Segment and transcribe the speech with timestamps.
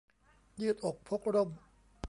[0.61, 1.49] ยืดอกพกร่ม